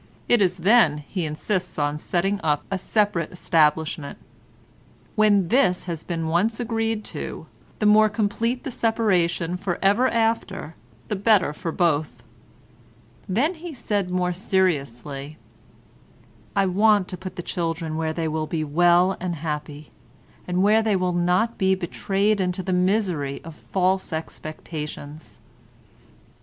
[0.27, 4.17] It is then he insists on setting up a separate establishment;
[5.15, 7.45] when this has been once agreed to,
[7.77, 10.73] the more complete the separation for ever after
[11.07, 12.23] the better for both."
[13.29, 15.37] Then he said more seriously:
[16.55, 19.91] "I want to put the children where they will be well and happy,
[20.47, 25.39] and where they will not be betrayed into the misery of false expectations."